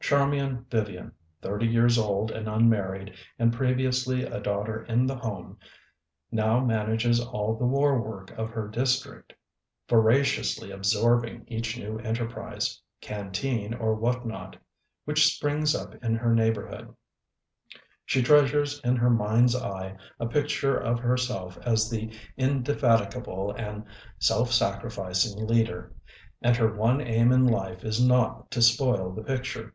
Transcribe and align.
Charmian 0.00 0.64
Vivian, 0.70 1.12
thirty 1.42 1.66
years 1.66 1.98
old 1.98 2.30
and 2.30 2.48
unmarried 2.48 3.14
and 3.38 3.52
previously 3.52 4.22
a 4.22 4.40
daughter 4.40 4.82
in 4.84 5.06
the 5.06 5.16
home, 5.16 5.58
now 6.32 6.64
manages 6.64 7.20
all 7.20 7.56
the 7.58 7.66
war 7.66 8.00
work 8.00 8.30
of 8.30 8.48
her 8.48 8.68
district, 8.68 9.34
voraciously 9.86 10.70
absorbing 10.70 11.44
each 11.46 11.76
new 11.76 11.98
enterprise 11.98 12.68
ŌĆö 12.68 13.00
canteen 13.02 13.74
or 13.74 13.94
what 13.96 14.24
not 14.24 14.54
ŌĆö 14.54 14.58
which 15.04 15.26
springs 15.26 15.74
up 15.74 15.94
in 16.02 16.14
her 16.14 16.34
neighborhood. 16.34 16.96
She 18.06 18.22
treasures 18.22 18.80
in 18.82 18.96
her 18.96 19.10
mind's 19.10 19.54
eye 19.54 19.94
a 20.18 20.24
picture 20.26 20.78
of 20.78 21.00
herself 21.00 21.58
as 21.66 21.90
the 21.90 22.10
indefatigable 22.38 23.50
and 23.58 23.84
self 24.18 24.54
sac 24.54 24.80
rificing 24.82 25.46
leader, 25.46 25.92
and 26.40 26.56
her 26.56 26.74
one 26.74 27.02
aim 27.02 27.30
in 27.30 27.46
life 27.46 27.84
is 27.84 28.02
not 28.02 28.50
to 28.52 28.62
spoil 28.62 29.12
the 29.12 29.22
picture. 29.22 29.74